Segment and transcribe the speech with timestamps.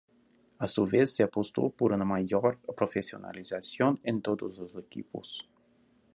[0.57, 5.47] A su vez, se apostó por una mayor profesionalización en todos los equipos.